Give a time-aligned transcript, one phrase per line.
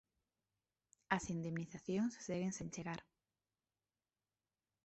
[1.15, 2.99] As indemnizacións seguen sen chegar